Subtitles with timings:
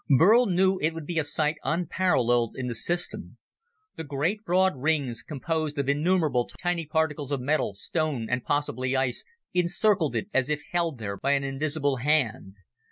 [0.09, 3.37] Burl knew it would be a sight unparalleled in the system.
[3.97, 9.23] The great broad rings, composed of innumerable tiny particles of metal, stone, and possibly ice,
[9.53, 12.55] encircled it as if held there by an invisible hand.